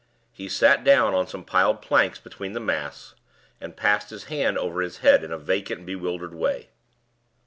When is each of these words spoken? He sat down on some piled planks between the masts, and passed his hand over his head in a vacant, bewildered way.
He 0.31 0.49
sat 0.49 0.83
down 0.83 1.13
on 1.13 1.27
some 1.27 1.43
piled 1.43 1.79
planks 1.79 2.17
between 2.19 2.53
the 2.53 2.59
masts, 2.59 3.13
and 3.59 3.77
passed 3.77 4.09
his 4.09 4.23
hand 4.23 4.57
over 4.57 4.81
his 4.81 4.97
head 5.05 5.23
in 5.23 5.31
a 5.31 5.37
vacant, 5.37 5.85
bewildered 5.85 6.33
way. 6.33 6.69